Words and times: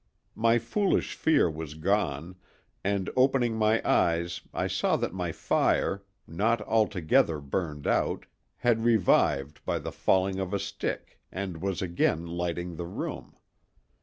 My 0.33 0.57
foolish 0.57 1.13
fear 1.13 1.47
was 1.47 1.75
gone, 1.75 2.35
and 2.83 3.07
opening 3.15 3.55
my 3.55 3.87
eyes 3.87 4.41
I 4.51 4.65
saw 4.65 4.95
that 4.95 5.13
my 5.13 5.31
fire, 5.31 6.03
not 6.25 6.59
altogether 6.63 7.39
burned 7.39 7.85
out, 7.85 8.25
had 8.57 8.83
revived 8.83 9.63
by 9.63 9.77
the 9.77 9.91
falling 9.91 10.39
of 10.39 10.55
a 10.55 10.59
stick 10.59 11.19
and 11.31 11.61
was 11.61 11.83
again 11.83 12.25
lighting 12.25 12.77
the 12.77 12.87
room. 12.87 13.35